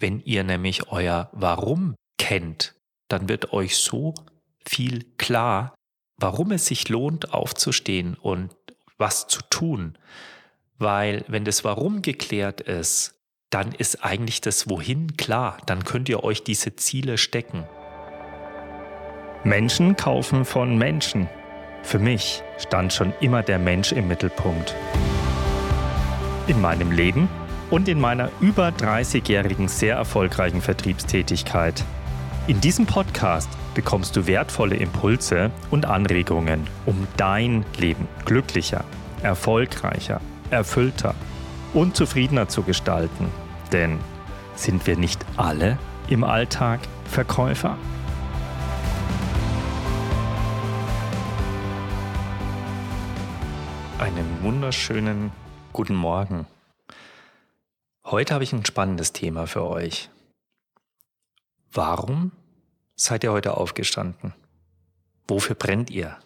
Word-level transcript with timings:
Wenn 0.00 0.20
ihr 0.20 0.44
nämlich 0.44 0.88
euer 0.90 1.28
Warum 1.32 1.94
kennt, 2.18 2.74
dann 3.08 3.28
wird 3.28 3.52
euch 3.52 3.76
so 3.76 4.14
viel 4.66 5.04
klar, 5.18 5.74
warum 6.16 6.52
es 6.52 6.66
sich 6.66 6.88
lohnt, 6.88 7.34
aufzustehen 7.34 8.14
und 8.14 8.56
was 8.96 9.26
zu 9.26 9.42
tun. 9.50 9.98
Weil 10.78 11.24
wenn 11.28 11.44
das 11.44 11.64
Warum 11.64 12.00
geklärt 12.00 12.62
ist, 12.62 13.14
dann 13.50 13.72
ist 13.72 14.02
eigentlich 14.02 14.40
das 14.40 14.70
Wohin 14.70 15.18
klar. 15.18 15.58
Dann 15.66 15.84
könnt 15.84 16.08
ihr 16.08 16.24
euch 16.24 16.42
diese 16.44 16.76
Ziele 16.76 17.18
stecken. 17.18 17.66
Menschen 19.44 19.96
kaufen 19.96 20.46
von 20.46 20.78
Menschen. 20.78 21.28
Für 21.82 21.98
mich 21.98 22.42
stand 22.56 22.92
schon 22.94 23.12
immer 23.20 23.42
der 23.42 23.58
Mensch 23.58 23.92
im 23.92 24.08
Mittelpunkt. 24.08 24.74
In 26.46 26.60
meinem 26.60 26.90
Leben 26.90 27.28
und 27.70 27.88
in 27.88 28.00
meiner 28.00 28.30
über 28.40 28.68
30-jährigen 28.68 29.68
sehr 29.68 29.96
erfolgreichen 29.96 30.60
Vertriebstätigkeit. 30.60 31.84
In 32.46 32.60
diesem 32.60 32.86
Podcast 32.86 33.48
bekommst 33.74 34.16
du 34.16 34.26
wertvolle 34.26 34.76
Impulse 34.76 35.50
und 35.70 35.86
Anregungen, 35.86 36.66
um 36.84 37.06
dein 37.16 37.64
Leben 37.78 38.08
glücklicher, 38.24 38.84
erfolgreicher, 39.22 40.20
erfüllter 40.50 41.14
und 41.72 41.96
zufriedener 41.96 42.48
zu 42.48 42.62
gestalten. 42.62 43.26
Denn 43.72 43.98
sind 44.56 44.86
wir 44.86 44.96
nicht 44.96 45.24
alle 45.36 45.78
im 46.08 46.24
Alltag 46.24 46.80
Verkäufer? 47.04 47.76
Einen 53.98 54.38
wunderschönen 54.42 55.30
guten 55.72 55.94
Morgen. 55.94 56.46
Heute 58.04 58.34
habe 58.34 58.44
ich 58.44 58.52
ein 58.52 58.64
spannendes 58.64 59.12
Thema 59.12 59.46
für 59.46 59.62
euch. 59.62 60.08
Warum 61.70 62.32
seid 62.96 63.22
ihr 63.24 63.32
heute 63.32 63.56
aufgestanden? 63.56 64.34
Wofür 65.28 65.54
brennt 65.54 65.90
ihr? 65.90 66.18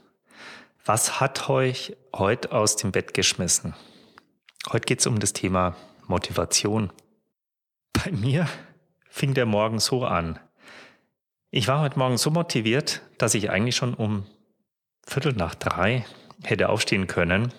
Was 0.86 1.20
hat 1.20 1.50
euch 1.50 1.96
heute 2.14 2.52
aus 2.52 2.76
dem 2.76 2.92
Bett 2.92 3.12
geschmissen? 3.12 3.74
Heute 4.70 4.86
geht 4.86 5.00
es 5.00 5.06
um 5.06 5.18
das 5.18 5.32
Thema 5.32 5.76
Motivation. 6.06 6.92
Bei 7.92 8.12
mir 8.12 8.48
fing 9.10 9.34
der 9.34 9.46
Morgen 9.46 9.80
so 9.80 10.04
an. 10.04 10.38
Ich 11.50 11.68
war 11.68 11.80
heute 11.80 11.98
Morgen 11.98 12.18
so 12.18 12.30
motiviert, 12.30 13.02
dass 13.18 13.34
ich 13.34 13.50
eigentlich 13.50 13.76
schon 13.76 13.94
um 13.94 14.26
Viertel 15.06 15.32
nach 15.32 15.54
drei 15.54 16.06
hätte 16.44 16.68
aufstehen 16.68 17.08
können 17.08 17.52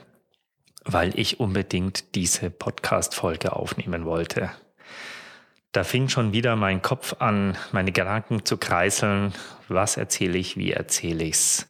weil 0.85 1.17
ich 1.19 1.39
unbedingt 1.39 2.15
diese 2.15 2.49
Podcast-Folge 2.49 3.53
aufnehmen 3.53 4.05
wollte. 4.05 4.51
Da 5.71 5.83
fing 5.83 6.07
schon 6.07 6.31
wieder 6.31 6.55
mein 6.55 6.81
Kopf 6.81 7.15
an, 7.19 7.57
meine 7.71 7.91
Gedanken 7.91 8.45
zu 8.45 8.57
kreiseln. 8.57 9.33
Was 9.67 9.97
erzähle 9.97 10.37
ich, 10.37 10.55
wie 10.55 10.71
erzähle 10.71 11.25
ich's? 11.25 11.67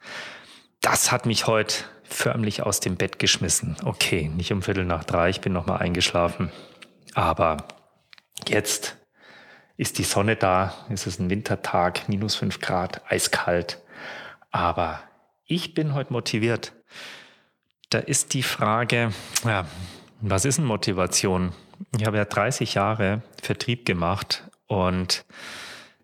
Das 0.81 1.11
hat 1.11 1.25
mich 1.25 1.47
heute 1.47 1.75
förmlich 2.03 2.61
aus 2.61 2.81
dem 2.81 2.97
Bett 2.97 3.17
geschmissen. 3.17 3.77
Okay, 3.83 4.29
nicht 4.29 4.51
um 4.51 4.61
Viertel 4.61 4.85
nach 4.85 5.05
drei, 5.05 5.29
ich 5.29 5.41
bin 5.41 5.53
nochmal 5.53 5.79
eingeschlafen. 5.79 6.51
Aber 7.15 7.65
jetzt 8.47 8.97
ist 9.77 9.97
die 9.97 10.03
Sonne 10.03 10.35
da, 10.35 10.73
es 10.89 11.07
ist 11.07 11.19
ein 11.19 11.29
Wintertag, 11.29 12.07
minus 12.07 12.35
fünf 12.35 12.59
Grad, 12.59 13.01
eiskalt. 13.09 13.81
Aber 14.51 15.01
ich 15.45 15.73
bin 15.73 15.93
heute 15.93 16.13
motiviert. 16.13 16.73
Da 17.89 17.99
ist 17.99 18.33
die 18.33 18.43
Frage, 18.43 19.11
ja, 19.43 19.65
was 20.21 20.45
ist 20.45 20.57
eine 20.57 20.67
Motivation? 20.67 21.51
Ich 21.97 22.05
habe 22.05 22.17
ja 22.17 22.25
30 22.25 22.73
Jahre 22.73 23.21
Vertrieb 23.41 23.85
gemacht 23.85 24.43
und 24.67 25.25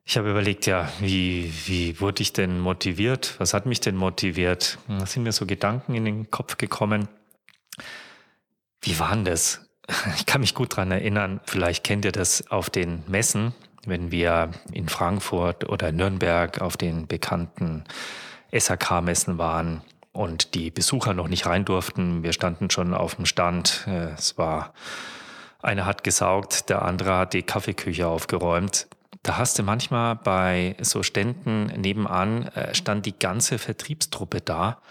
ich 0.03 0.17
habe 0.17 0.29
überlegt, 0.29 0.65
ja, 0.65 0.91
wie, 0.99 1.53
wie 1.65 1.99
wurde 1.99 2.21
ich 2.21 2.33
denn 2.33 2.59
motiviert? 2.59 3.35
Was 3.39 3.53
hat 3.53 3.65
mich 3.65 3.79
denn 3.79 3.95
motiviert? 3.95 4.77
Da 4.87 5.05
sind 5.05 5.23
mir 5.23 5.31
so 5.31 5.45
Gedanken 5.45 5.95
in 5.95 6.05
den 6.05 6.31
Kopf 6.31 6.57
gekommen. 6.57 7.07
Wie 8.81 8.99
waren 8.99 9.25
das? 9.25 9.61
Ich 10.17 10.25
kann 10.25 10.41
mich 10.41 10.53
gut 10.53 10.73
daran 10.73 10.91
erinnern, 10.91 11.41
vielleicht 11.45 11.83
kennt 11.83 12.05
ihr 12.05 12.11
das 12.11 12.49
auf 12.51 12.69
den 12.69 13.03
Messen, 13.07 13.53
wenn 13.85 14.11
wir 14.11 14.51
in 14.71 14.87
Frankfurt 14.87 15.67
oder 15.67 15.91
Nürnberg 15.91 16.61
auf 16.61 16.77
den 16.77 17.07
bekannten 17.07 17.83
SAK-Messen 18.51 19.37
waren 19.37 19.81
und 20.11 20.53
die 20.55 20.71
Besucher 20.71 21.13
noch 21.13 21.27
nicht 21.27 21.45
rein 21.45 21.65
durften. 21.65 22.23
Wir 22.23 22.33
standen 22.33 22.69
schon 22.69 22.93
auf 22.93 23.15
dem 23.15 23.25
Stand. 23.25 23.85
Äh, 23.87 24.11
es 24.13 24.37
war, 24.37 24.73
einer 25.61 25.85
hat 25.85 26.03
gesaugt, 26.03 26.69
der 26.69 26.81
andere 26.81 27.17
hat 27.17 27.33
die 27.33 27.43
Kaffeeküche 27.43 28.07
aufgeräumt. 28.07 28.87
Da 29.23 29.37
hast 29.37 29.59
du 29.59 29.63
manchmal 29.63 30.15
bei 30.15 30.75
so 30.81 31.03
Ständen 31.03 31.67
nebenan 31.79 32.47
äh, 32.47 32.73
stand 32.73 33.05
die 33.05 33.17
ganze 33.17 33.59
Vertriebstruppe 33.59 34.41
da. 34.41 34.81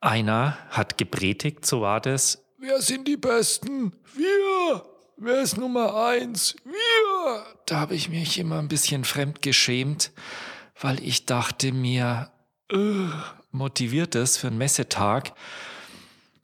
Einer 0.00 0.56
hat 0.70 0.96
gepredigt, 0.96 1.66
so 1.66 1.80
war 1.80 2.00
das. 2.00 2.42
Wer 2.58 2.80
sind 2.80 3.08
die 3.08 3.16
Besten? 3.16 3.92
Wir! 4.14 4.84
Wer 5.16 5.42
ist 5.42 5.56
Nummer 5.56 5.94
eins? 6.06 6.56
Wir! 6.64 7.44
Da 7.66 7.80
habe 7.80 7.94
ich 7.94 8.08
mich 8.08 8.38
immer 8.38 8.58
ein 8.58 8.68
bisschen 8.68 9.04
fremd 9.04 9.42
geschämt, 9.42 10.12
weil 10.80 11.02
ich 11.02 11.26
dachte 11.26 11.72
mir, 11.72 12.30
motiviert 13.52 14.14
ist 14.14 14.38
für 14.38 14.48
einen 14.48 14.58
Messetag? 14.58 15.32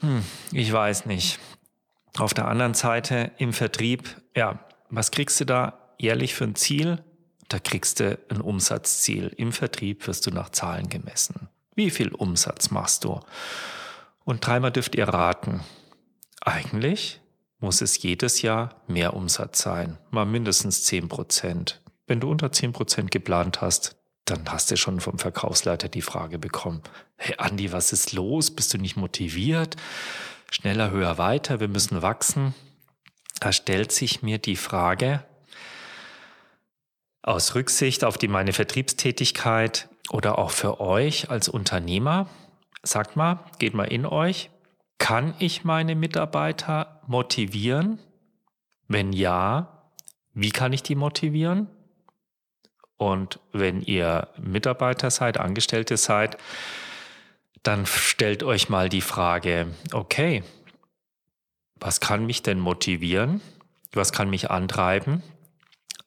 Hm, 0.00 0.24
ich 0.52 0.72
weiß 0.72 1.06
nicht. 1.06 1.38
Auf 2.18 2.34
der 2.34 2.48
anderen 2.48 2.74
Seite 2.74 3.32
im 3.38 3.52
Vertrieb, 3.52 4.16
ja, 4.36 4.58
was 4.90 5.10
kriegst 5.10 5.40
du 5.40 5.44
da 5.44 5.94
jährlich 5.98 6.34
für 6.34 6.44
ein 6.44 6.54
Ziel? 6.54 7.02
Da 7.48 7.58
kriegst 7.58 8.00
du 8.00 8.18
ein 8.28 8.40
Umsatzziel. 8.40 9.32
Im 9.36 9.52
Vertrieb 9.52 10.06
wirst 10.06 10.26
du 10.26 10.30
nach 10.30 10.50
Zahlen 10.50 10.88
gemessen. 10.88 11.48
Wie 11.74 11.90
viel 11.90 12.14
Umsatz 12.14 12.70
machst 12.70 13.04
du? 13.04 13.20
Und 14.24 14.46
dreimal 14.46 14.72
dürft 14.72 14.94
ihr 14.94 15.08
raten. 15.08 15.60
Eigentlich 16.40 17.20
muss 17.60 17.80
es 17.80 18.00
jedes 18.02 18.42
Jahr 18.42 18.82
mehr 18.86 19.14
Umsatz 19.14 19.62
sein. 19.62 19.98
Mal 20.10 20.26
mindestens 20.26 20.84
10 20.84 21.08
Prozent. 21.08 21.80
Wenn 22.06 22.20
du 22.20 22.30
unter 22.30 22.52
10 22.52 22.72
Prozent 22.72 23.10
geplant 23.10 23.60
hast, 23.60 23.96
dann 24.30 24.44
hast 24.48 24.70
du 24.70 24.76
schon 24.76 25.00
vom 25.00 25.18
Verkaufsleiter 25.18 25.88
die 25.88 26.02
Frage 26.02 26.38
bekommen, 26.38 26.82
hey 27.16 27.34
Andi, 27.38 27.72
was 27.72 27.92
ist 27.92 28.12
los? 28.12 28.50
Bist 28.50 28.74
du 28.74 28.78
nicht 28.78 28.96
motiviert? 28.96 29.76
Schneller, 30.50 30.90
höher, 30.90 31.18
weiter, 31.18 31.60
wir 31.60 31.68
müssen 31.68 32.02
wachsen. 32.02 32.54
Da 33.40 33.52
stellt 33.52 33.92
sich 33.92 34.22
mir 34.22 34.38
die 34.38 34.56
Frage, 34.56 35.24
aus 37.22 37.54
Rücksicht 37.54 38.04
auf 38.04 38.16
die 38.16 38.28
meine 38.28 38.52
Vertriebstätigkeit 38.52 39.88
oder 40.10 40.38
auch 40.38 40.50
für 40.50 40.80
euch 40.80 41.30
als 41.30 41.48
Unternehmer, 41.48 42.28
sagt 42.82 43.16
mal, 43.16 43.44
geht 43.58 43.74
mal 43.74 43.84
in 43.84 44.06
euch, 44.06 44.50
kann 44.98 45.34
ich 45.38 45.64
meine 45.64 45.94
Mitarbeiter 45.94 47.02
motivieren? 47.06 47.98
Wenn 48.88 49.12
ja, 49.12 49.90
wie 50.32 50.50
kann 50.50 50.72
ich 50.72 50.82
die 50.82 50.94
motivieren? 50.94 51.68
Und 52.98 53.38
wenn 53.52 53.80
ihr 53.80 54.28
Mitarbeiter 54.38 55.10
seid, 55.10 55.38
Angestellte 55.38 55.96
seid, 55.96 56.36
dann 57.62 57.86
stellt 57.86 58.42
euch 58.42 58.68
mal 58.68 58.88
die 58.88 59.00
Frage, 59.00 59.68
okay, 59.92 60.42
was 61.76 62.00
kann 62.00 62.26
mich 62.26 62.42
denn 62.42 62.58
motivieren? 62.58 63.40
Was 63.92 64.12
kann 64.12 64.28
mich 64.30 64.50
antreiben? 64.50 65.22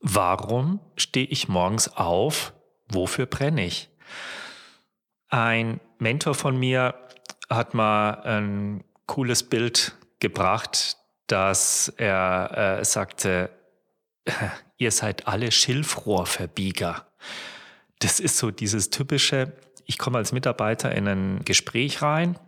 Warum 0.02 0.80
stehe 0.98 1.28
ich 1.28 1.48
morgens 1.48 1.96
auf? 1.96 2.54
Wofür 2.90 3.26
brenne 3.26 3.66
ich? 3.66 3.90
Ein 5.30 5.80
Mentor 5.98 6.36
von 6.36 6.58
mir 6.58 6.94
hat 7.50 7.74
mal 7.74 8.22
ein 8.24 8.84
cooles 9.06 9.44
Bild 9.44 9.96
gebracht, 10.20 10.98
dass 11.28 11.88
er 11.98 12.80
äh, 12.80 12.86
sagte, 12.86 13.50
ihr 14.78 14.92
seid 14.92 15.28
alle 15.28 15.52
Schilfrohrverbieger. 15.52 17.08
Das 18.00 18.20
ist 18.20 18.38
so 18.38 18.52
dieses 18.52 18.90
typische, 18.90 19.54
ich 19.86 19.98
komme 19.98 20.18
als 20.18 20.32
Mitarbeiter 20.32 20.94
in 20.94 21.08
ein 21.08 21.46
Gespräch 21.46 22.02
rein 22.02 22.40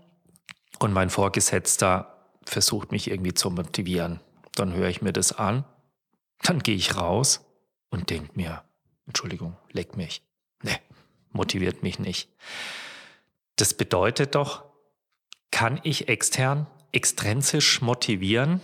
und 0.80 0.94
mein 0.94 1.10
Vorgesetzter 1.10 2.30
versucht 2.46 2.92
mich 2.92 3.10
irgendwie 3.10 3.34
zu 3.34 3.50
motivieren. 3.50 4.20
Dann 4.56 4.74
höre 4.74 4.90
ich 4.90 5.02
mir 5.02 5.14
das 5.14 5.32
an, 5.32 5.66
dann 6.42 6.60
gehe 6.60 6.76
ich 6.76 6.98
raus 6.98 7.46
und 7.90 8.10
denke 8.10 8.32
mir, 8.36 8.64
Entschuldigung, 9.06 9.58
leck 9.72 9.96
mich. 9.96 10.24
Ne, 10.62 10.80
motiviert 11.32 11.84
mich 11.84 12.00
nicht. 12.00 12.30
Das 13.56 13.74
bedeutet 13.74 14.36
doch, 14.36 14.64
kann 15.52 15.80
ich 15.84 16.08
extern 16.08 16.68
extrinsisch 16.92 17.82
motivieren? 17.82 18.62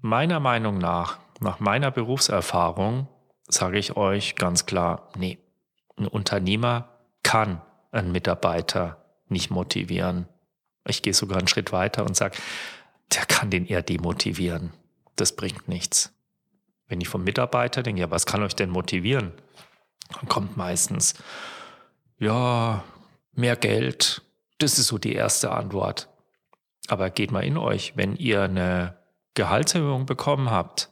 Meiner 0.00 0.40
Meinung 0.40 0.78
nach 0.78 1.18
nach 1.40 1.60
meiner 1.60 1.90
Berufserfahrung 1.90 3.08
sage 3.48 3.78
ich 3.78 3.96
euch 3.96 4.36
ganz 4.36 4.66
klar, 4.66 5.08
nee, 5.16 5.38
ein 5.96 6.06
Unternehmer 6.06 6.88
kann 7.22 7.60
einen 7.90 8.12
Mitarbeiter 8.12 9.04
nicht 9.28 9.50
motivieren. 9.50 10.28
Ich 10.86 11.02
gehe 11.02 11.14
sogar 11.14 11.38
einen 11.38 11.48
Schritt 11.48 11.72
weiter 11.72 12.04
und 12.04 12.16
sage, 12.16 12.38
der 13.12 13.26
kann 13.26 13.50
den 13.50 13.66
eher 13.66 13.82
demotivieren. 13.82 14.72
Das 15.16 15.36
bringt 15.36 15.68
nichts. 15.68 16.12
Wenn 16.86 17.00
ich 17.00 17.08
vom 17.08 17.24
Mitarbeiter 17.24 17.82
denke, 17.82 18.00
ja, 18.02 18.10
was 18.10 18.26
kann 18.26 18.42
euch 18.42 18.54
denn 18.54 18.70
motivieren? 18.70 19.32
Dann 20.12 20.28
kommt 20.28 20.56
meistens, 20.56 21.14
ja, 22.18 22.84
mehr 23.32 23.56
Geld. 23.56 24.22
Das 24.58 24.78
ist 24.78 24.88
so 24.88 24.98
die 24.98 25.14
erste 25.14 25.52
Antwort. 25.52 26.08
Aber 26.88 27.10
geht 27.10 27.30
mal 27.30 27.44
in 27.44 27.56
euch, 27.56 27.96
wenn 27.96 28.16
ihr 28.16 28.42
eine 28.42 28.98
Gehaltserhöhung 29.34 30.06
bekommen 30.06 30.50
habt, 30.50 30.90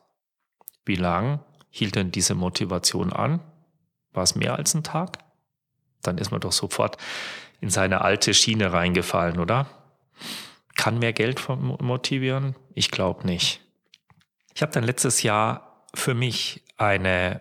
wie 0.84 0.96
lang 0.96 1.40
hielt 1.70 1.96
denn 1.96 2.11
diese 2.11 2.34
Motivation 2.34 3.12
an? 3.12 3.40
War 4.12 4.23
es 4.23 4.34
mehr 4.34 4.56
als 4.56 4.75
ein 4.75 4.84
Tag? 4.84 5.19
Dann 6.02 6.19
ist 6.19 6.31
man 6.31 6.40
doch 6.40 6.52
sofort 6.52 6.96
in 7.61 7.70
seine 7.70 8.02
alte 8.02 8.34
Schiene 8.34 8.73
reingefallen, 8.73 9.38
oder? 9.38 9.67
Kann 10.76 10.99
mehr 10.99 11.12
Geld 11.12 11.40
motivieren? 11.49 12.56
Ich 12.75 12.90
glaube 12.90 13.26
nicht. 13.26 13.61
Ich 14.55 14.62
habe 14.62 14.73
dann 14.73 14.84
letztes 14.84 15.23
Jahr 15.23 15.87
für 15.94 16.14
mich 16.14 16.62
eine 16.76 17.40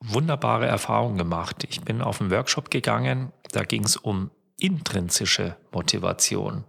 wunderbare 0.00 0.66
Erfahrung 0.66 1.16
gemacht. 1.16 1.64
Ich 1.68 1.80
bin 1.80 2.02
auf 2.02 2.20
einen 2.20 2.30
Workshop 2.30 2.70
gegangen, 2.70 3.32
da 3.52 3.64
ging 3.64 3.84
es 3.84 3.96
um 3.96 4.30
intrinsische 4.58 5.56
Motivation. 5.72 6.64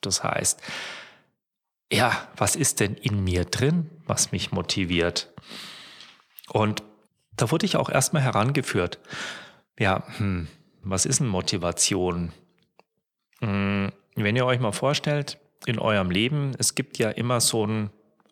Das 0.00 0.22
heißt, 0.22 0.62
ja, 1.92 2.28
was 2.36 2.56
ist 2.56 2.80
denn 2.80 2.94
in 2.94 3.22
mir 3.22 3.44
drin, 3.44 3.90
was 4.06 4.32
mich 4.32 4.52
motiviert? 4.52 5.32
Und 6.48 6.82
da 7.36 7.50
wurde 7.50 7.66
ich 7.66 7.76
auch 7.76 7.90
erstmal 7.90 8.22
herangeführt. 8.22 8.98
Ja, 9.78 10.04
hm, 10.18 10.48
was 10.82 11.06
ist 11.06 11.20
denn 11.20 11.26
Motivation? 11.26 12.32
Hm, 13.40 13.92
wenn 14.14 14.36
ihr 14.36 14.46
euch 14.46 14.60
mal 14.60 14.72
vorstellt, 14.72 15.38
in 15.66 15.78
eurem 15.78 16.10
Leben, 16.10 16.52
es 16.58 16.74
gibt 16.74 16.98
ja 16.98 17.10
immer 17.10 17.40
so 17.40 17.66
ein 17.66 17.90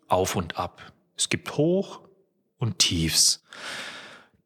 Auf 0.09 0.37
und 0.37 0.57
Ab. 0.57 0.93
Es 1.17 1.29
gibt 1.29 1.57
Hoch 1.57 2.01
und 2.59 2.79
Tiefs 2.79 3.45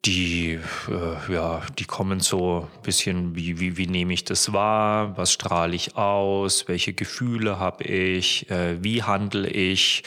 die, 0.04 0.58
äh, 0.88 1.32
ja, 1.32 1.62
die 1.78 1.84
kommen 1.84 2.20
so 2.20 2.68
ein 2.74 2.82
bisschen, 2.82 3.34
wie, 3.34 3.58
wie, 3.60 3.76
wie 3.76 3.86
nehme 3.86 4.14
ich 4.14 4.24
das 4.24 4.52
wahr, 4.52 5.16
was 5.16 5.32
strahle 5.32 5.74
ich 5.74 5.96
aus, 5.96 6.68
welche 6.68 6.92
Gefühle 6.92 7.58
habe 7.58 7.84
ich, 7.84 8.50
äh, 8.50 8.82
wie 8.82 9.02
handle 9.02 9.48
ich. 9.48 10.04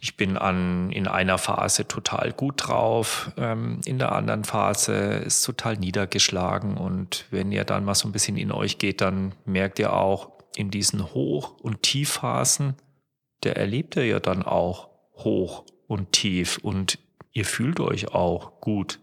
Ich 0.00 0.18
bin 0.18 0.36
an, 0.36 0.90
in 0.92 1.08
einer 1.08 1.38
Phase 1.38 1.88
total 1.88 2.32
gut 2.32 2.66
drauf, 2.66 3.30
ähm, 3.38 3.80
in 3.86 3.98
der 3.98 4.12
anderen 4.12 4.44
Phase 4.44 4.92
ist 4.92 5.42
total 5.44 5.76
niedergeschlagen. 5.76 6.76
Und 6.76 7.24
wenn 7.30 7.52
ihr 7.52 7.64
dann 7.64 7.84
mal 7.84 7.94
so 7.94 8.08
ein 8.08 8.12
bisschen 8.12 8.36
in 8.36 8.52
euch 8.52 8.78
geht, 8.78 9.00
dann 9.00 9.32
merkt 9.46 9.78
ihr 9.78 9.94
auch, 9.94 10.32
in 10.56 10.70
diesen 10.70 11.14
Hoch- 11.14 11.58
und 11.60 11.82
Tiefphasen, 11.82 12.74
der 13.42 13.56
erlebt 13.56 13.96
ihr 13.96 14.06
ja 14.06 14.20
dann 14.20 14.42
auch 14.42 14.88
hoch 15.16 15.64
und 15.86 16.12
tief. 16.12 16.58
Und 16.58 16.98
ihr 17.32 17.44
fühlt 17.44 17.80
euch 17.80 18.14
auch 18.14 18.60
gut 18.60 19.00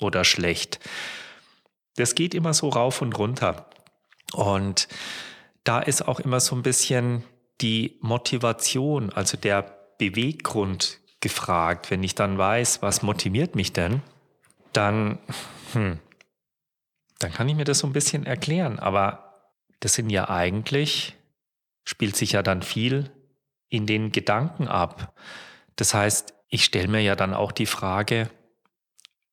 oder 0.00 0.24
schlecht. 0.24 0.80
Das 1.96 2.14
geht 2.14 2.34
immer 2.34 2.54
so 2.54 2.68
rauf 2.68 3.02
und 3.02 3.16
runter. 3.18 3.68
Und 4.32 4.88
da 5.62 5.80
ist 5.80 6.06
auch 6.06 6.20
immer 6.20 6.40
so 6.40 6.54
ein 6.56 6.62
bisschen 6.62 7.24
die 7.60 7.98
Motivation, 8.00 9.10
also 9.10 9.36
der 9.36 9.62
Beweggrund 9.98 11.00
gefragt. 11.20 11.90
Wenn 11.90 12.02
ich 12.02 12.14
dann 12.14 12.36
weiß, 12.36 12.82
was 12.82 13.02
motiviert 13.02 13.54
mich 13.54 13.72
denn, 13.72 14.02
dann, 14.72 15.18
hm, 15.72 15.98
dann 17.18 17.32
kann 17.32 17.48
ich 17.48 17.54
mir 17.54 17.64
das 17.64 17.78
so 17.78 17.86
ein 17.86 17.92
bisschen 17.92 18.26
erklären. 18.26 18.78
Aber 18.78 19.50
das 19.80 19.94
sind 19.94 20.10
ja 20.10 20.28
eigentlich, 20.28 21.14
spielt 21.84 22.16
sich 22.16 22.32
ja 22.32 22.42
dann 22.42 22.62
viel 22.62 23.10
in 23.68 23.86
den 23.86 24.12
Gedanken 24.12 24.68
ab. 24.68 25.14
Das 25.76 25.94
heißt, 25.94 26.34
ich 26.48 26.64
stelle 26.64 26.88
mir 26.88 27.00
ja 27.00 27.16
dann 27.16 27.34
auch 27.34 27.52
die 27.52 27.66
Frage, 27.66 28.30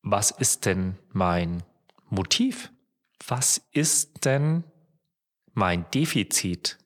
was 0.02 0.32
ist 0.32 0.66
denn 0.66 0.98
mein 1.12 1.62
Motiv? 2.10 2.70
Was 3.26 3.62
ist 3.70 4.24
denn 4.24 4.64
mein 5.54 5.88
Defizit? 5.92 6.78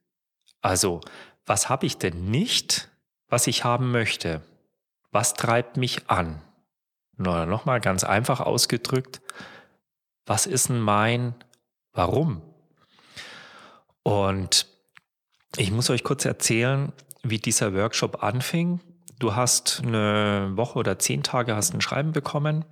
Also, 0.61 1.01
was 1.47 1.69
habe 1.69 1.87
ich 1.87 1.97
denn 1.97 2.31
nicht, 2.31 2.91
was 3.29 3.47
ich 3.47 3.65
haben 3.65 3.91
möchte? 3.91 4.43
Was 5.11 5.35
treibt 5.35 5.77
mich 5.77 6.11
an? 6.11 6.43
Oder 7.19 7.47
nochmal 7.47 7.81
ganz 7.81 8.05
einfach 8.05 8.41
ausgedrückt, 8.41 9.23
was 10.27 10.47
ist 10.47 10.69
denn 10.69 10.81
mein 10.81 11.35
Warum? 11.93 12.43
Und 14.03 14.67
ich 15.57 15.71
muss 15.71 15.89
euch 15.89 16.05
kurz 16.05 16.27
erzählen, 16.27 16.93
wie 17.23 17.39
dieser 17.39 17.73
Workshop 17.73 18.23
anfing. 18.23 18.81
Du 19.19 19.35
hast 19.35 19.81
eine 19.83 20.53
Woche 20.57 20.79
oder 20.79 20.99
zehn 20.99 21.23
Tage 21.23 21.57
hast 21.57 21.73
ein 21.73 21.81
Schreiben 21.81 22.13
bekommen 22.13 22.67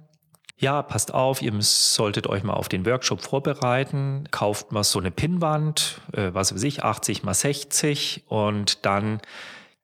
ja, 0.64 0.80
passt 0.80 1.12
auf, 1.12 1.42
ihr 1.42 1.52
solltet 1.60 2.26
euch 2.26 2.42
mal 2.42 2.54
auf 2.54 2.70
den 2.70 2.86
Workshop 2.86 3.20
vorbereiten, 3.20 4.26
kauft 4.30 4.72
mal 4.72 4.82
so 4.82 4.98
eine 4.98 5.10
Pinnwand, 5.10 6.00
äh, 6.12 6.30
was 6.32 6.54
weiß 6.54 6.62
ich, 6.62 6.82
80 6.82 7.22
mal 7.22 7.34
60 7.34 8.24
und 8.28 8.86
dann 8.86 9.20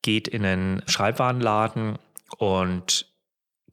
geht 0.00 0.26
in 0.26 0.42
einen 0.42 0.82
Schreibwarenladen 0.86 1.98
und 2.38 3.12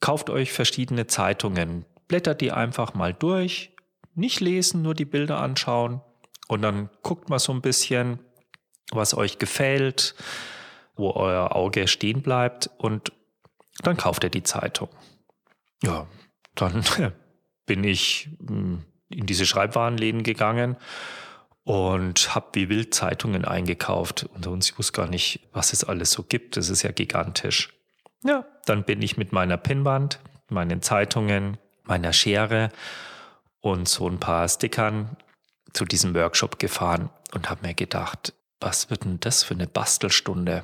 kauft 0.01 0.29
euch 0.29 0.51
verschiedene 0.51 1.07
Zeitungen, 1.07 1.85
blättert 2.09 2.41
die 2.41 2.51
einfach 2.51 2.93
mal 2.93 3.13
durch, 3.13 3.71
nicht 4.13 4.41
lesen, 4.41 4.81
nur 4.81 4.93
die 4.93 5.05
Bilder 5.05 5.39
anschauen 5.39 6.01
und 6.49 6.61
dann 6.61 6.89
guckt 7.03 7.29
mal 7.29 7.39
so 7.39 7.53
ein 7.53 7.61
bisschen, 7.61 8.19
was 8.91 9.13
euch 9.13 9.39
gefällt, 9.39 10.13
wo 10.97 11.11
euer 11.11 11.55
Auge 11.55 11.87
stehen 11.87 12.21
bleibt 12.21 12.69
und 12.77 13.13
dann 13.81 13.95
kauft 13.95 14.25
ihr 14.25 14.29
die 14.29 14.43
Zeitung. 14.43 14.89
Ja, 15.83 16.05
dann 16.61 16.83
bin 17.65 17.83
ich 17.83 18.29
hm, 18.45 18.83
in 19.09 19.25
diese 19.25 19.45
Schreibwarenläden 19.45 20.23
gegangen 20.23 20.77
und 21.63 22.35
habe 22.35 22.47
wie 22.53 22.69
wild 22.69 22.93
Zeitungen 22.93 23.45
eingekauft. 23.45 24.27
Und 24.33 24.63
ich 24.63 24.77
wusste 24.77 24.93
gar 24.93 25.07
nicht, 25.07 25.47
was 25.53 25.73
es 25.73 25.83
alles 25.83 26.11
so 26.11 26.23
gibt. 26.23 26.57
Das 26.57 26.69
ist 26.69 26.83
ja 26.83 26.91
gigantisch. 26.91 27.73
Ja, 28.23 28.45
dann 28.65 28.83
bin 28.83 29.01
ich 29.01 29.17
mit 29.17 29.31
meiner 29.31 29.57
Pinnwand, 29.57 30.19
meinen 30.49 30.81
Zeitungen, 30.81 31.57
meiner 31.83 32.13
Schere 32.13 32.69
und 33.61 33.87
so 33.87 34.09
ein 34.09 34.19
paar 34.19 34.47
Stickern 34.47 35.17
zu 35.73 35.85
diesem 35.85 36.15
Workshop 36.15 36.59
gefahren 36.59 37.09
und 37.33 37.49
habe 37.49 37.67
mir 37.67 37.73
gedacht, 37.73 38.33
was 38.59 38.89
wird 38.89 39.03
denn 39.03 39.19
das 39.19 39.43
für 39.43 39.53
eine 39.53 39.67
Bastelstunde? 39.67 40.63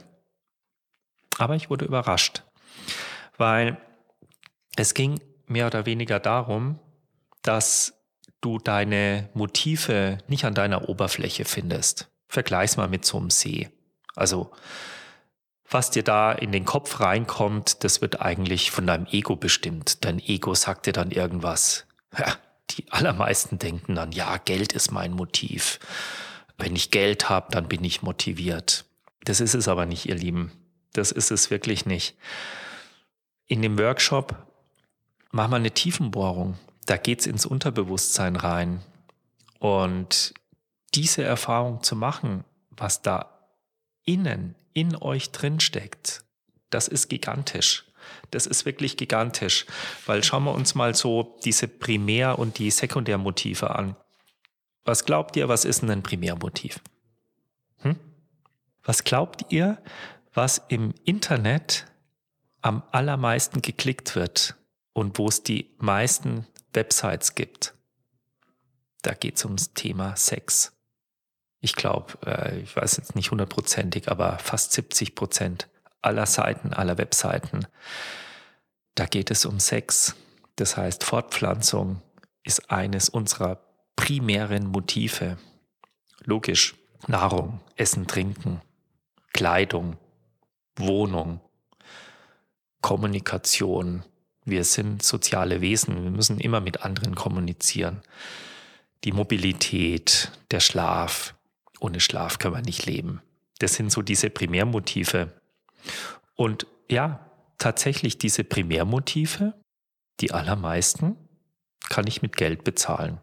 Aber 1.38 1.56
ich 1.56 1.70
wurde 1.70 1.86
überrascht, 1.86 2.44
weil 3.38 3.78
es 4.76 4.94
ging 4.94 5.20
mehr 5.54 5.68
oder 5.68 5.86
weniger 5.86 6.20
darum, 6.20 6.80
dass 7.42 7.94
du 8.42 8.58
deine 8.60 9.30
Motive 9.34 10.18
nicht 10.28 10.44
an 10.44 10.54
deiner 10.54 10.90
Oberfläche 10.90 11.46
findest. 11.46 12.10
Vergleich's 12.28 12.76
mal 12.76 12.90
mit 12.90 13.06
so 13.06 13.18
einem 13.18 13.30
See. 13.30 13.70
Also, 14.16 14.52
was 15.70 15.92
dir 15.92 16.04
da 16.04 16.32
in 16.34 16.52
den 16.52 16.66
Kopf 16.66 17.00
reinkommt, 17.00 17.84
das 17.84 18.02
wird 18.02 18.22
eigentlich 18.22 18.72
von 18.72 18.86
deinem 18.86 19.08
Ego 19.08 19.36
bestimmt. 19.36 20.04
Dein 20.04 20.20
Ego 20.20 20.54
sagt 20.54 20.86
dir 20.86 20.94
dann 20.94 21.12
irgendwas. 21.12 21.86
Ja, 22.18 22.36
die 22.72 22.92
allermeisten 22.92 23.60
denken 23.60 23.96
dann, 23.96 24.12
ja, 24.12 24.38
Geld 24.38 24.74
ist 24.74 24.92
mein 24.92 25.14
Motiv. 25.14 25.80
Wenn 26.58 26.76
ich 26.76 26.92
Geld 26.92 27.30
habe, 27.30 27.52
dann 27.52 27.68
bin 27.68 27.84
ich 27.84 28.04
motiviert. 28.04 28.86
Das 29.24 29.40
ist 29.40 29.56
es 29.56 29.68
aber 29.68 29.86
nicht, 29.86 30.06
ihr 30.06 30.16
Lieben. 30.16 30.52
Das 30.92 31.12
ist 31.12 31.32
es 31.32 31.50
wirklich 31.50 31.86
nicht. 31.86 32.16
In 33.48 33.62
dem 33.62 33.80
Workshop 33.80 34.36
mach 35.34 35.50
mal 35.50 35.58
eine 35.58 35.72
Tiefenbohrung. 35.72 36.58
Da 36.86 36.96
geht's 36.96 37.26
ins 37.26 37.46
Unterbewusstsein 37.46 38.38
rein. 38.38 38.82
Und 39.60 40.34
diese 40.94 41.24
Erfahrung 41.24 41.84
zu 41.84 41.96
machen, 41.96 42.46
was 42.70 43.02
da 43.02 43.48
innen, 44.06 44.56
in 44.74 44.96
euch 44.96 45.32
drin 45.32 45.60
steckt, 45.60 46.24
das 46.70 46.88
ist 46.88 47.10
gigantisch. 47.10 47.86
Das 48.32 48.46
ist 48.46 48.66
wirklich 48.66 48.98
gigantisch, 48.98 49.66
weil 50.06 50.24
schauen 50.24 50.44
wir 50.44 50.54
uns 50.54 50.76
mal 50.76 50.94
so 50.94 51.38
diese 51.44 51.68
Primär- 51.68 52.38
und 52.38 52.60
die 52.60 52.70
Sekundärmotive 52.70 53.76
an. 53.76 53.96
Was 54.84 55.06
glaubt 55.06 55.36
ihr, 55.36 55.48
was 55.48 55.66
ist 55.66 55.82
denn 55.82 55.90
ein 55.90 56.04
Primärmotiv? 56.04 56.80
Hm? 57.80 57.98
Was 58.84 59.04
glaubt 59.04 59.46
ihr, 59.52 59.82
was 60.34 60.62
im 60.68 60.94
Internet 61.06 61.86
am 62.62 62.84
allermeisten 62.92 63.62
geklickt 63.62 64.16
wird? 64.16 64.56
Und 64.94 65.18
wo 65.18 65.28
es 65.28 65.44
die 65.44 65.72
meisten 65.78 66.48
Websites 66.74 67.36
gibt. 67.36 67.74
Da 69.02 69.14
geht 69.14 69.38
es 69.38 69.46
ums 69.46 69.74
Thema 69.74 70.16
Sex. 70.16 70.74
Ich 71.60 71.76
glaube, 71.76 72.14
äh, 72.26 72.60
ich 72.60 72.76
weiß 72.76 72.98
jetzt 72.98 73.16
nicht 73.16 73.32
hundertprozentig, 73.32 74.10
aber 74.10 74.38
fast 74.40 74.74
70 74.74 75.16
Prozent 75.16 75.70
aller 76.02 76.26
Seiten, 76.26 76.74
aller 76.74 76.98
Webseiten, 76.98 77.66
da 78.96 79.06
geht 79.06 79.32
es 79.32 79.46
um 79.46 79.60
Sex. 79.60 80.16
Das 80.56 80.78
heißt, 80.78 81.04
Fortpflanzung 81.04 82.02
ist 82.44 82.70
eines 82.70 83.10
unserer 83.10 83.60
primären 83.96 84.68
Motive. 84.68 85.38
Logisch, 86.26 86.76
Nahrung, 87.08 87.60
Essen, 87.76 88.08
Trinken, 88.08 88.62
Kleidung, 89.34 89.98
Wohnung, 90.76 91.40
Kommunikation, 92.82 94.04
Wir 94.46 94.64
sind 94.64 95.04
soziale 95.04 95.62
Wesen. 95.62 96.04
Wir 96.04 96.12
müssen 96.12 96.40
immer 96.40 96.60
mit 96.60 96.84
anderen 96.84 97.16
kommunizieren. 97.16 98.02
Die 99.04 99.12
Mobilität, 99.12 100.32
der 100.52 100.60
Schlaf. 100.60 101.36
Ohne 101.80 102.00
Schlaf 102.00 102.40
können 102.40 102.56
wir 102.56 102.62
nicht 102.62 102.86
leben. 102.86 103.22
Das 103.60 103.76
sind 103.76 103.92
so 103.92 104.02
diese 104.02 104.30
Primärmotive. 104.30 105.34
Und 106.36 106.68
ja, 106.90 107.30
tatsächlich 107.58 108.18
diese 108.18 108.44
Primärmotive, 108.44 109.54
die 110.20 110.32
allermeisten, 110.32 111.16
kann 111.90 112.08
ich 112.08 112.22
mit 112.22 112.38
Geld 112.38 112.64
bezahlen. 112.64 113.20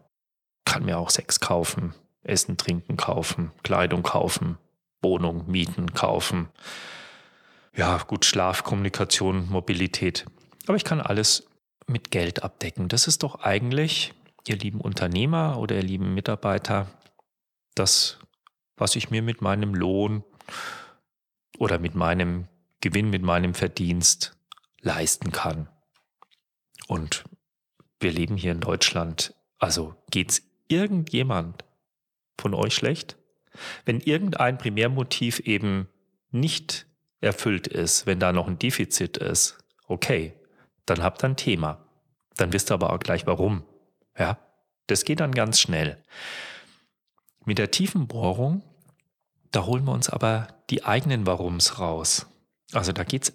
Kann 0.65 0.85
mir 0.85 0.97
auch 0.97 1.09
Sex 1.09 1.39
kaufen, 1.39 1.93
Essen, 2.23 2.57
Trinken 2.57 2.97
kaufen, 2.97 3.51
Kleidung 3.63 4.03
kaufen, 4.03 4.57
Wohnung, 5.01 5.49
Mieten 5.49 5.93
kaufen. 5.93 6.49
Ja, 7.75 7.97
gut, 7.97 8.25
Schlaf, 8.25 8.63
Kommunikation, 8.63 9.49
Mobilität. 9.49 10.25
Aber 10.71 10.77
ich 10.77 10.85
kann 10.85 11.01
alles 11.01 11.49
mit 11.85 12.11
Geld 12.11 12.43
abdecken. 12.43 12.87
Das 12.87 13.05
ist 13.05 13.23
doch 13.23 13.41
eigentlich, 13.41 14.13
ihr 14.47 14.55
lieben 14.55 14.79
Unternehmer 14.79 15.59
oder 15.59 15.75
ihr 15.75 15.83
lieben 15.83 16.13
Mitarbeiter, 16.13 16.87
das, 17.75 18.19
was 18.77 18.95
ich 18.95 19.09
mir 19.09 19.21
mit 19.21 19.41
meinem 19.41 19.75
Lohn 19.75 20.23
oder 21.57 21.77
mit 21.77 21.93
meinem 21.93 22.47
Gewinn, 22.79 23.09
mit 23.09 23.21
meinem 23.21 23.53
Verdienst 23.53 24.37
leisten 24.79 25.33
kann. 25.33 25.67
Und 26.87 27.25
wir 27.99 28.13
leben 28.13 28.37
hier 28.37 28.53
in 28.53 28.61
Deutschland. 28.61 29.35
Also 29.59 29.95
geht's 30.09 30.41
irgendjemand 30.69 31.65
von 32.39 32.53
euch 32.53 32.75
schlecht? 32.75 33.17
Wenn 33.83 33.99
irgendein 33.99 34.57
Primärmotiv 34.57 35.41
eben 35.41 35.89
nicht 36.29 36.85
erfüllt 37.19 37.67
ist, 37.67 38.05
wenn 38.05 38.21
da 38.21 38.31
noch 38.31 38.47
ein 38.47 38.57
Defizit 38.57 39.17
ist, 39.17 39.57
okay, 39.89 40.33
dann 40.85 41.03
habt 41.03 41.23
ihr 41.23 41.29
ein 41.29 41.37
Thema. 41.37 41.85
Dann 42.35 42.53
wisst 42.53 42.71
ihr 42.71 42.75
aber 42.75 42.93
auch 42.93 42.99
gleich 42.99 43.25
warum. 43.27 43.63
Ja, 44.17 44.37
das 44.87 45.05
geht 45.05 45.19
dann 45.19 45.31
ganz 45.31 45.59
schnell. 45.59 46.01
Mit 47.45 47.57
der 47.57 47.71
tiefen 47.71 48.07
Bohrung, 48.07 48.63
da 49.51 49.65
holen 49.65 49.85
wir 49.85 49.93
uns 49.93 50.09
aber 50.09 50.47
die 50.69 50.85
eigenen 50.85 51.25
Warums 51.25 51.79
raus. 51.79 52.27
Also 52.73 52.91
da 52.93 53.03
geht 53.03 53.23
es 53.23 53.33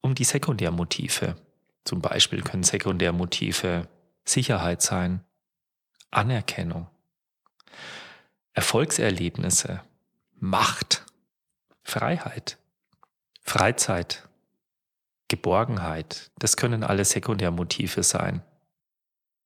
um 0.00 0.14
die 0.14 0.24
Sekundärmotive. 0.24 1.36
Zum 1.84 2.00
Beispiel 2.00 2.42
können 2.42 2.64
Sekundärmotive 2.64 3.88
Sicherheit 4.24 4.82
sein, 4.82 5.24
Anerkennung, 6.10 6.88
Erfolgserlebnisse, 8.52 9.82
Macht, 10.34 11.06
Freiheit, 11.82 12.58
Freizeit, 13.42 14.27
Geborgenheit. 15.28 16.30
Das 16.38 16.56
können 16.56 16.82
alle 16.82 17.04
Sekundärmotive 17.04 18.02
sein. 18.02 18.42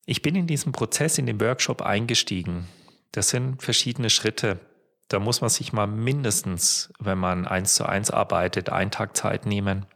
Ich 0.07 0.23
bin 0.23 0.35
in 0.35 0.47
diesem 0.47 0.73
Prozess 0.73 1.19
in 1.19 1.27
den 1.27 1.41
Workshop 1.41 1.83
eingestiegen. 1.83 2.69
Das 3.13 3.29
sind 3.29 3.63
verschiedene 3.63 4.11
Schritte. 4.11 4.61
Da 5.09 5.19
muss 5.19 5.41
man 5.41 5.51
sich 5.51 5.73
mal 5.73 5.87
mindestens, 5.87 6.93
wenn 6.99 7.19
man 7.19 7.47
eins 7.47 7.75
zu 7.75 7.85
eins 7.85 8.11
arbeitet, 8.11 8.71
einen 8.71 8.91
Tag 8.91 9.17
Zeit 9.17 9.47
nehmen. 9.47 9.87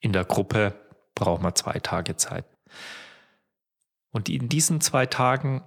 In 0.00 0.12
der 0.12 0.24
Gruppe 0.24 0.74
braucht 1.14 1.42
man 1.42 1.54
zwei 1.54 1.78
Tage 1.80 2.16
Zeit. 2.16 2.44
Und 4.10 4.28
in 4.28 4.48
diesen 4.48 4.80
zwei 4.80 5.06
Tagen 5.06 5.62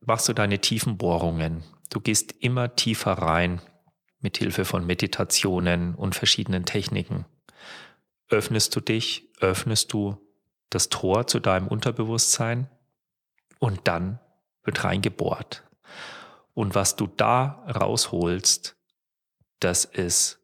machst 0.00 0.28
du 0.28 0.32
deine 0.32 0.60
tiefen 0.60 0.96
Bohrungen. 0.96 1.62
Du 1.90 2.00
gehst 2.00 2.32
immer 2.40 2.74
tiefer 2.74 3.12
rein 3.12 3.60
mit 4.20 4.38
Hilfe 4.38 4.64
von 4.64 4.86
Meditationen 4.86 5.94
und 5.94 6.14
verschiedenen 6.14 6.64
Techniken. 6.64 7.26
Öffnest 8.28 8.74
du 8.74 8.80
dich, 8.80 9.28
öffnest 9.40 9.92
du 9.92 10.16
das 10.70 10.88
Tor 10.88 11.26
zu 11.26 11.40
deinem 11.40 11.68
Unterbewusstsein 11.68 12.68
und 13.58 13.86
dann 13.86 14.18
wird 14.64 14.84
reingebohrt. 14.84 15.62
Und 16.54 16.74
was 16.74 16.96
du 16.96 17.06
da 17.06 17.64
rausholst, 17.68 18.76
das 19.60 19.84
ist 19.84 20.40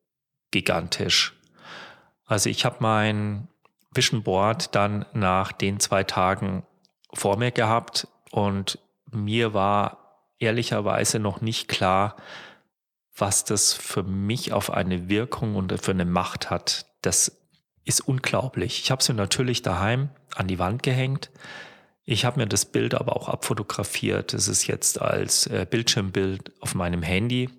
gigantisch. 0.51 1.39
Also 2.25 2.51
ich 2.51 2.65
habe 2.65 2.77
mein 2.81 3.49
Vision 3.93 4.23
Board 4.23 4.75
dann 4.75 5.05
nach 5.12 5.53
den 5.53 5.81
zwei 5.81 6.05
Tagen 6.05 6.65
vor 7.12 7.37
mir 7.37 7.51
gehabt 7.51 8.09
und 8.31 8.79
mir 9.11 9.53
war 9.55 10.27
ehrlicherweise 10.39 11.19
noch 11.19 11.41
nicht 11.41 11.69
klar, 11.69 12.17
was 13.17 13.45
das 13.45 13.75
für 13.75 14.03
mich 14.03 14.53
auf 14.53 14.71
eine 14.71 15.09
Wirkung 15.09 15.57
und 15.57 15.79
für 15.83 15.91
eine 15.91 16.07
Macht 16.07 16.51
hat. 16.51 16.87
Das 17.03 17.42
ist 17.85 18.01
unglaublich. 18.01 18.81
Ich 18.83 18.91
habe 18.91 19.03
sie 19.03 19.12
natürlich 19.12 19.62
daheim 19.62 20.11
an 20.35 20.49
die 20.49 20.59
Wand 20.59 20.83
gehängt. 20.83 21.31
Ich 22.05 22.25
habe 22.25 22.41
mir 22.41 22.47
das 22.47 22.65
Bild 22.65 22.95
aber 22.95 23.17
auch 23.17 23.29
abfotografiert. 23.29 24.35
Es 24.35 24.49
ist 24.49 24.67
jetzt 24.67 25.01
als 25.01 25.47
äh, 25.47 25.67
Bildschirmbild 25.69 26.53
auf 26.61 26.75
meinem 26.75 27.03
Handy, 27.03 27.51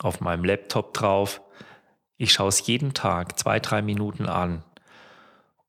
auf 0.00 0.20
meinem 0.20 0.44
Laptop 0.44 0.94
drauf. 0.94 1.40
Ich 2.16 2.32
schaue 2.32 2.48
es 2.48 2.66
jeden 2.66 2.94
Tag 2.94 3.38
zwei, 3.38 3.60
drei 3.60 3.82
Minuten 3.82 4.26
an. 4.26 4.64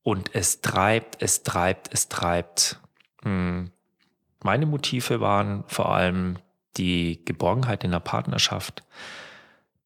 Und 0.01 0.33
es 0.33 0.61
treibt, 0.61 1.21
es 1.21 1.43
treibt, 1.43 1.93
es 1.93 2.09
treibt. 2.09 2.79
Hm. 3.23 3.71
Meine 4.43 4.65
Motive 4.65 5.19
waren 5.19 5.65
vor 5.67 5.93
allem 5.93 6.39
die 6.77 7.23
Geborgenheit 7.25 7.83
in 7.83 7.91
der 7.91 7.99
Partnerschaft, 7.99 8.83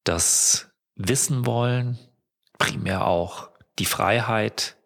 das 0.04 0.70
Wissen 0.96 1.46
wollen, 1.46 1.98
primär 2.60 3.08
auch 3.08 3.50
die 3.80 3.86
Freiheit, 3.86 4.78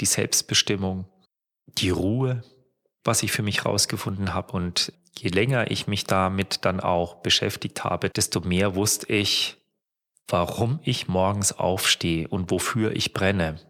die 0.00 0.06
Selbstbestimmung, 0.06 1.06
die 1.66 1.90
Ruhe, 1.90 2.42
was 3.04 3.22
ich 3.22 3.32
für 3.32 3.42
mich 3.42 3.64
rausgefunden 3.64 4.34
habe. 4.34 4.52
Und 4.52 4.92
je 5.16 5.30
länger 5.30 5.70
ich 5.70 5.86
mich 5.86 6.04
damit 6.04 6.64
dann 6.64 6.80
auch 6.80 7.16
beschäftigt 7.16 7.84
habe, 7.84 8.10
desto 8.10 8.40
mehr 8.40 8.74
wusste 8.74 9.12
ich, 9.12 9.58
warum 10.28 10.80
ich 10.82 11.08
morgens 11.08 11.52
aufstehe 11.52 12.28
und 12.28 12.50
wofür 12.50 12.94
ich 12.96 13.12
brenne. 13.12 13.60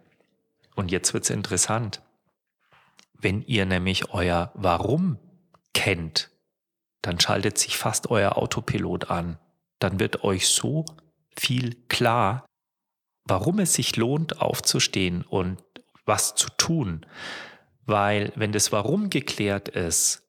Und 0.75 0.91
jetzt 0.91 1.13
wird 1.13 1.25
es 1.25 1.31
interessant. 1.31 2.03
Wenn 3.15 3.43
ihr 3.43 3.67
nämlich 3.67 4.11
euer 4.11 4.51
Warum 4.55 5.19
kennt, 5.75 6.31
dann 7.03 7.21
schaltet 7.21 7.59
sich 7.59 7.77
fast 7.77 8.11
euer 8.11 8.37
Autopilot 8.37 9.11
an. 9.11 9.39
Dann 9.79 10.01
wird 10.01 10.25
euch 10.25 10.49
so 10.49 10.85
viel 11.37 11.75
klar, 11.89 12.47
warum 13.25 13.59
es 13.59 13.75
sich 13.75 13.97
lohnt, 13.97 14.41
aufzustehen 14.41 15.23
und 15.23 15.63
was 16.05 16.35
zu 16.35 16.49
tun. 16.57 17.07
Weil 17.85 18.33
wenn 18.37 18.53
das 18.53 18.73
Warum 18.73 19.11
geklärt 19.11 19.69
ist, 19.69 20.23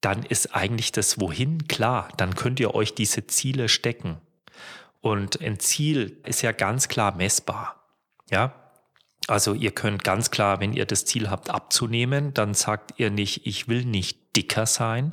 dann 0.00 0.22
ist 0.22 0.54
eigentlich 0.54 0.92
das 0.92 1.20
Wohin 1.20 1.66
klar. 1.66 2.08
Dann 2.16 2.34
könnt 2.34 2.60
ihr 2.60 2.74
euch 2.74 2.94
diese 2.94 3.26
Ziele 3.26 3.68
stecken. 3.68 4.20
Und 5.00 5.40
ein 5.40 5.58
Ziel 5.58 6.20
ist 6.24 6.42
ja 6.42 6.52
ganz 6.52 6.88
klar 6.88 7.14
messbar. 7.16 7.82
Ja, 8.30 8.64
also 9.26 9.54
ihr 9.54 9.70
könnt 9.70 10.04
ganz 10.04 10.30
klar, 10.30 10.60
wenn 10.60 10.74
ihr 10.74 10.84
das 10.84 11.06
Ziel 11.06 11.30
habt 11.30 11.48
abzunehmen, 11.48 12.34
dann 12.34 12.52
sagt 12.52 12.98
ihr 12.98 13.10
nicht, 13.10 13.46
ich 13.46 13.68
will 13.68 13.84
nicht 13.84 14.36
dicker 14.36 14.66
sein, 14.66 15.12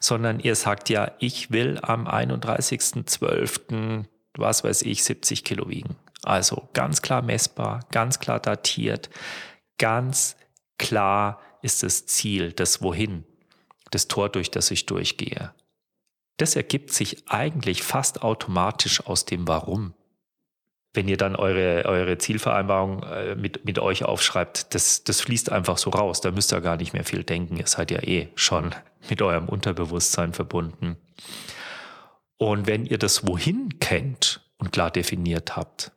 sondern 0.00 0.40
ihr 0.40 0.56
sagt 0.56 0.88
ja, 0.88 1.12
ich 1.20 1.52
will 1.52 1.78
am 1.80 2.08
31.12., 2.08 4.06
was 4.36 4.64
weiß 4.64 4.82
ich, 4.82 5.04
70 5.04 5.44
Kilo 5.44 5.68
wiegen. 5.68 5.94
Also 6.24 6.68
ganz 6.72 7.02
klar 7.02 7.22
messbar, 7.22 7.80
ganz 7.90 8.18
klar 8.18 8.40
datiert, 8.40 9.10
ganz 9.78 10.36
klar 10.78 11.40
ist 11.62 11.82
das 11.82 12.06
Ziel, 12.06 12.52
das 12.52 12.82
Wohin, 12.82 13.24
das 13.90 14.08
Tor, 14.08 14.28
durch 14.28 14.50
das 14.50 14.70
ich 14.70 14.86
durchgehe. 14.86 15.52
Das 16.36 16.56
ergibt 16.56 16.92
sich 16.92 17.28
eigentlich 17.28 17.82
fast 17.82 18.22
automatisch 18.22 19.06
aus 19.06 19.24
dem 19.24 19.46
Warum 19.46 19.94
wenn 20.94 21.08
ihr 21.08 21.16
dann 21.16 21.34
eure, 21.34 21.84
eure 21.86 22.18
Zielvereinbarung 22.18 23.02
äh, 23.02 23.34
mit, 23.34 23.64
mit 23.64 23.80
euch 23.80 24.04
aufschreibt, 24.04 24.74
das, 24.74 25.02
das 25.02 25.20
fließt 25.20 25.50
einfach 25.50 25.76
so 25.76 25.90
raus. 25.90 26.20
Da 26.20 26.30
müsst 26.30 26.52
ihr 26.52 26.60
gar 26.60 26.76
nicht 26.76 26.92
mehr 26.92 27.04
viel 27.04 27.24
denken. 27.24 27.56
Ihr 27.56 27.66
seid 27.66 27.90
ja 27.90 28.00
eh 28.02 28.28
schon 28.36 28.74
mit 29.10 29.20
eurem 29.20 29.48
Unterbewusstsein 29.48 30.32
verbunden. 30.32 30.96
Und 32.36 32.66
wenn 32.66 32.86
ihr 32.86 32.98
das 32.98 33.26
Wohin 33.26 33.80
kennt 33.80 34.40
und 34.58 34.72
klar 34.72 34.90
definiert 34.90 35.56
habt, 35.56 35.90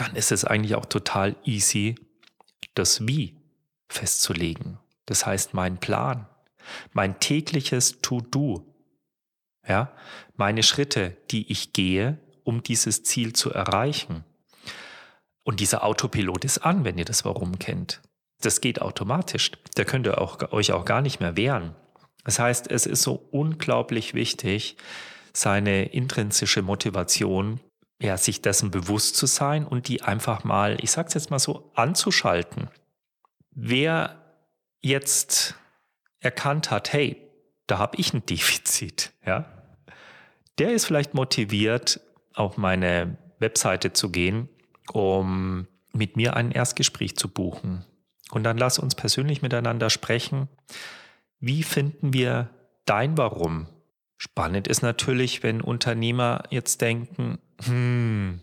dann 0.00 0.16
ist 0.16 0.32
es 0.32 0.46
eigentlich 0.46 0.74
auch 0.76 0.86
total 0.86 1.36
easy, 1.44 1.94
das 2.74 3.06
Wie 3.06 3.36
festzulegen. 3.90 4.78
Das 5.04 5.26
heißt, 5.26 5.52
mein 5.52 5.78
Plan, 5.78 6.26
mein 6.92 7.20
tägliches 7.20 8.00
To-Do, 8.00 8.64
ja, 9.68 9.92
meine 10.36 10.62
Schritte, 10.62 11.16
die 11.30 11.52
ich 11.52 11.74
gehe, 11.74 12.18
um 12.44 12.62
dieses 12.62 13.02
Ziel 13.02 13.34
zu 13.34 13.52
erreichen. 13.52 14.24
Und 15.42 15.60
dieser 15.60 15.84
Autopilot 15.84 16.46
ist 16.46 16.58
an, 16.58 16.84
wenn 16.84 16.96
ihr 16.96 17.04
das 17.04 17.26
Warum 17.26 17.58
kennt. 17.58 18.00
Das 18.40 18.62
geht 18.62 18.80
automatisch. 18.80 19.50
Da 19.74 19.84
könnt 19.84 20.06
ihr 20.06 20.18
auch, 20.18 20.52
euch 20.52 20.72
auch 20.72 20.86
gar 20.86 21.02
nicht 21.02 21.20
mehr 21.20 21.36
wehren. 21.36 21.76
Das 22.24 22.38
heißt, 22.38 22.70
es 22.70 22.86
ist 22.86 23.02
so 23.02 23.28
unglaublich 23.30 24.14
wichtig, 24.14 24.76
seine 25.34 25.84
intrinsische 25.84 26.62
Motivation, 26.62 27.60
ja, 28.00 28.16
sich 28.16 28.42
dessen 28.42 28.70
bewusst 28.70 29.16
zu 29.16 29.26
sein 29.26 29.66
und 29.66 29.88
die 29.88 30.02
einfach 30.02 30.42
mal, 30.44 30.78
ich 30.82 30.90
sag's 30.90 31.14
jetzt 31.14 31.30
mal 31.30 31.38
so, 31.38 31.70
anzuschalten. 31.74 32.70
wer 33.50 34.16
jetzt 34.80 35.54
erkannt 36.20 36.70
hat, 36.70 36.92
hey, 36.92 37.16
da 37.66 37.78
habe 37.78 37.96
ich 37.98 38.14
ein 38.14 38.24
Defizit, 38.30 39.12
ja, 39.24 39.44
der 40.58 40.72
ist 40.72 40.86
vielleicht 40.86 41.14
motiviert, 41.14 42.00
auf 42.34 42.56
meine 42.56 43.16
Webseite 43.38 43.92
zu 43.92 44.10
gehen, 44.10 44.48
um 44.92 45.66
mit 45.92 46.16
mir 46.16 46.36
ein 46.36 46.52
Erstgespräch 46.52 47.16
zu 47.16 47.28
buchen. 47.28 47.84
Und 48.30 48.44
dann 48.44 48.58
lass 48.58 48.78
uns 48.78 48.94
persönlich 48.94 49.42
miteinander 49.42 49.90
sprechen. 49.90 50.48
Wie 51.40 51.62
finden 51.62 52.12
wir 52.12 52.50
dein 52.84 53.18
Warum? 53.18 53.66
Spannend 54.16 54.68
ist 54.68 54.82
natürlich, 54.82 55.42
wenn 55.42 55.60
Unternehmer 55.60 56.44
jetzt 56.50 56.80
denken, 56.82 57.38
hm, 57.64 58.42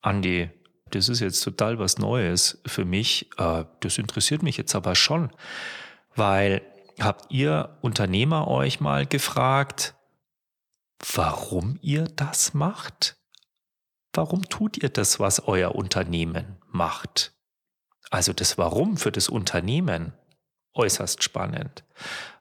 Andi, 0.00 0.50
das 0.90 1.08
ist 1.08 1.20
jetzt 1.20 1.42
total 1.42 1.78
was 1.78 1.98
Neues 1.98 2.60
für 2.66 2.84
mich. 2.84 3.30
Äh, 3.38 3.64
das 3.80 3.98
interessiert 3.98 4.42
mich 4.42 4.56
jetzt 4.56 4.74
aber 4.74 4.94
schon, 4.94 5.30
weil 6.14 6.62
habt 7.00 7.30
ihr 7.30 7.78
Unternehmer 7.80 8.48
euch 8.48 8.80
mal 8.80 9.06
gefragt, 9.06 9.94
warum 11.14 11.78
ihr 11.82 12.04
das 12.04 12.54
macht? 12.54 13.16
Warum 14.12 14.48
tut 14.48 14.78
ihr 14.78 14.88
das, 14.88 15.20
was 15.20 15.40
euer 15.46 15.74
Unternehmen 15.74 16.56
macht? 16.66 17.32
Also 18.10 18.32
das 18.32 18.58
Warum 18.58 18.96
für 18.96 19.12
das 19.12 19.28
Unternehmen 19.28 20.12
äußerst 20.74 21.22
spannend. 21.22 21.84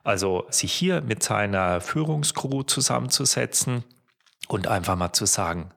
Also 0.04 0.46
sich 0.50 0.72
hier 0.72 1.02
mit 1.02 1.24
seiner 1.24 1.82
Führungskrew 1.82 2.64
zusammenzusetzen 2.64 3.84
und 4.48 4.68
einfach 4.68 4.96
mal 4.96 5.12
zu 5.12 5.26
sagen, 5.26 5.72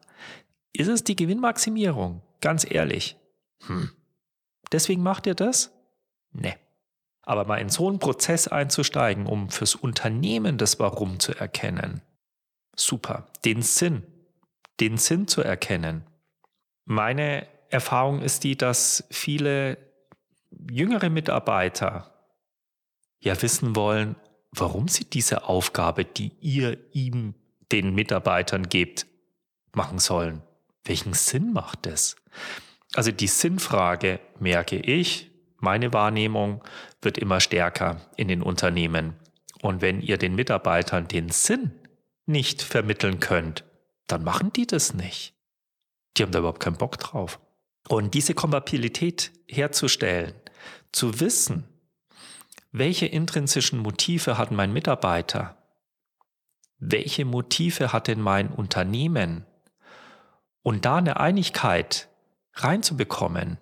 ist 0.72 0.88
es 0.88 1.04
die 1.04 1.16
Gewinnmaximierung? 1.16 2.22
Ganz 2.40 2.68
ehrlich. 2.68 3.16
Hm. 3.66 3.90
Deswegen 4.72 5.02
macht 5.02 5.26
ihr 5.26 5.34
das? 5.34 5.72
Nee. 6.32 6.56
Aber 7.22 7.44
mal 7.44 7.56
in 7.56 7.68
so 7.68 7.88
einen 7.88 7.98
Prozess 7.98 8.48
einzusteigen, 8.48 9.26
um 9.26 9.50
fürs 9.50 9.74
Unternehmen 9.74 10.58
das 10.58 10.78
Warum 10.78 11.20
zu 11.20 11.34
erkennen. 11.34 12.02
Super. 12.76 13.26
Den 13.44 13.62
Sinn. 13.62 14.02
Den 14.80 14.96
Sinn 14.96 15.28
zu 15.28 15.42
erkennen. 15.42 16.06
Meine 16.84 17.46
Erfahrung 17.68 18.22
ist 18.22 18.44
die, 18.44 18.56
dass 18.56 19.04
viele 19.10 19.76
jüngere 20.50 21.10
Mitarbeiter 21.10 22.12
ja 23.20 23.40
wissen 23.42 23.76
wollen, 23.76 24.16
warum 24.50 24.88
sie 24.88 25.04
diese 25.04 25.44
Aufgabe, 25.44 26.04
die 26.04 26.32
ihr 26.40 26.78
ihm, 26.92 27.34
den 27.70 27.94
Mitarbeitern 27.94 28.68
gebt, 28.68 29.06
machen 29.72 29.98
sollen. 29.98 30.42
Welchen 30.84 31.12
Sinn 31.12 31.52
macht 31.52 31.86
es? 31.86 32.16
Also 32.94 33.12
die 33.12 33.26
Sinnfrage, 33.26 34.20
merke 34.38 34.76
ich, 34.76 35.30
meine 35.58 35.92
Wahrnehmung 35.92 36.64
wird 37.02 37.18
immer 37.18 37.40
stärker 37.40 38.00
in 38.16 38.28
den 38.28 38.42
Unternehmen. 38.42 39.14
Und 39.62 39.82
wenn 39.82 40.00
ihr 40.00 40.16
den 40.16 40.34
Mitarbeitern 40.34 41.06
den 41.06 41.28
Sinn 41.28 41.72
nicht 42.26 42.62
vermitteln 42.62 43.20
könnt, 43.20 43.64
dann 44.06 44.24
machen 44.24 44.52
die 44.52 44.66
das 44.66 44.94
nicht. 44.94 45.34
Die 46.16 46.22
haben 46.22 46.32
da 46.32 46.40
überhaupt 46.40 46.60
keinen 46.60 46.78
Bock 46.78 46.98
drauf. 46.98 47.38
Und 47.88 48.14
diese 48.14 48.34
Kompatibilität 48.34 49.32
herzustellen, 49.48 50.34
zu 50.92 51.20
wissen, 51.20 51.68
welche 52.72 53.06
intrinsischen 53.06 53.78
Motive 53.78 54.38
hat 54.38 54.50
mein 54.50 54.72
Mitarbeiter, 54.72 55.56
welche 56.78 57.24
Motive 57.24 57.92
hat 57.92 58.08
denn 58.08 58.20
mein 58.20 58.50
Unternehmen 58.50 59.44
und 60.62 60.84
da 60.84 60.96
eine 60.96 61.18
Einigkeit 61.18 62.08
reinzubekommen, 62.54 63.58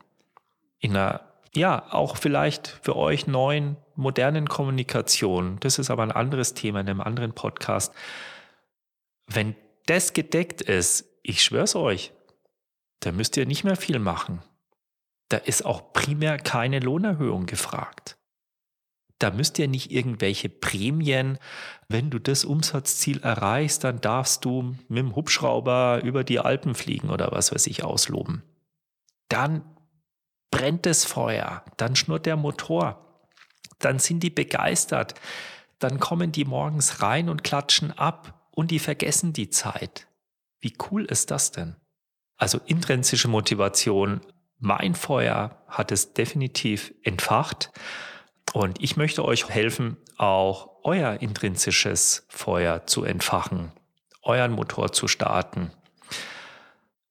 in 0.79 0.97
einer, 0.97 1.21
ja, 1.55 1.93
auch 1.93 2.17
vielleicht 2.17 2.69
für 2.83 2.97
euch 2.97 3.27
neuen, 3.27 3.77
modernen 3.95 4.49
Kommunikation, 4.49 5.59
das 5.61 5.79
ist 5.79 5.91
aber 5.91 6.03
ein 6.03 6.13
anderes 6.13 6.55
Thema 6.55 6.81
in 6.81 6.89
einem 6.89 7.01
anderen 7.01 7.33
Podcast. 7.33 7.93
Wenn 9.27 9.57
das 9.87 10.13
gedeckt 10.13 10.63
ist, 10.63 11.07
ich 11.23 11.43
schwör's 11.43 11.75
euch, 11.75 12.13
da 13.01 13.13
müsst 13.13 13.37
ihr 13.37 13.47
nicht 13.47 13.65
mehr 13.65 13.77
viel 13.77 13.99
machen. 13.99 14.43
Da 15.29 15.37
ist 15.37 15.65
auch 15.65 15.93
primär 15.93 16.39
keine 16.39 16.81
Lohnerhöhung 16.81 17.47
gefragt. 17.47 18.18
Da 19.19 19.31
müsst 19.31 19.59
ihr 19.59 19.67
nicht 19.67 19.91
irgendwelche 19.91 20.49
Prämien, 20.49 21.39
wenn 21.89 22.11
du 22.11 22.19
das 22.19 22.45
Umsatzziel 22.45 23.21
erreichst, 23.23 23.83
dann 23.83 24.01
darfst 24.01 24.45
du 24.45 24.77
mit 24.89 24.99
dem 24.99 25.17
Hubschrauber 25.17 26.03
über 26.05 26.23
die 26.23 26.39
Alpen 26.39 26.75
fliegen 26.75 27.11
oder 27.11 27.33
was 27.33 27.53
weiß 27.53 27.67
ich 27.67 27.83
ausloben. 27.83 28.43
Dann 29.29 29.65
brennt 30.51 30.87
das 30.87 31.05
Feuer, 31.05 31.65
dann 31.77 31.97
schnurrt 31.97 32.27
der 32.27 32.37
Motor, 32.37 33.05
dann 33.79 33.99
sind 33.99 34.23
die 34.23 34.31
begeistert, 34.31 35.15
dann 35.79 36.01
kommen 36.01 36.33
die 36.33 36.45
morgens 36.45 37.03
rein 37.03 37.29
und 37.29 37.45
klatschen 37.45 37.93
ab 37.93 38.49
und 38.51 38.71
die 38.71 38.79
vergessen 38.79 39.33
die 39.33 39.51
Zeit. 39.51 40.09
Wie 40.61 40.75
cool 40.91 41.05
ist 41.05 41.31
das 41.31 41.53
denn? 41.53 41.77
Also 42.37 42.61
intrinsische 42.67 43.29
Motivation, 43.29 44.21
mein 44.59 44.95
Feuer 44.95 45.63
hat 45.69 45.93
es 45.93 46.15
definitiv 46.15 46.93
entfacht. 47.03 47.71
Und 48.53 48.83
ich 48.83 48.97
möchte 48.97 49.25
euch 49.25 49.49
helfen, 49.49 49.97
auch 50.17 50.71
euer 50.83 51.21
intrinsisches 51.21 52.27
Feuer 52.29 52.87
zu 52.87 53.05
entfachen, 53.05 53.73
euren 54.23 54.53
Motor 54.53 54.93
zu 54.93 55.07
starten. 55.07 55.71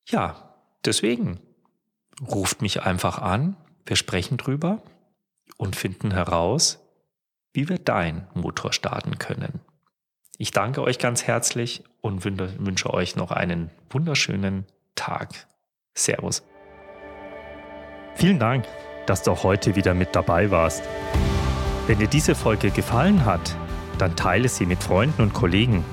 Ja, 0.06 0.54
deswegen 0.84 1.40
ruft 2.20 2.62
mich 2.62 2.82
einfach 2.82 3.18
an, 3.18 3.56
wir 3.86 3.96
sprechen 3.96 4.36
drüber 4.36 4.82
und 5.56 5.76
finden 5.76 6.10
heraus, 6.10 6.80
wie 7.52 7.68
wir 7.68 7.78
deinen 7.78 8.26
Motor 8.34 8.72
starten 8.72 9.18
können. 9.18 9.60
Ich 10.38 10.50
danke 10.50 10.82
euch 10.82 10.98
ganz 10.98 11.24
herzlich 11.24 11.82
und 12.00 12.24
wünsche 12.24 12.92
euch 12.92 13.16
noch 13.16 13.30
einen 13.30 13.70
wunderschönen 13.90 14.66
Tag. 14.94 15.48
Servus. 15.94 16.44
Vielen 18.14 18.38
Dank, 18.38 18.66
dass 19.08 19.22
du 19.22 19.30
auch 19.30 19.44
heute 19.44 19.76
wieder 19.76 19.94
mit 19.94 20.14
dabei 20.14 20.50
warst. 20.50 20.82
Wenn 21.86 21.98
dir 21.98 22.08
diese 22.08 22.34
Folge 22.34 22.70
gefallen 22.70 23.24
hat, 23.24 23.56
dann 23.98 24.14
teile 24.16 24.48
sie 24.48 24.66
mit 24.66 24.82
Freunden 24.82 25.22
und 25.22 25.32
Kollegen. 25.32 25.84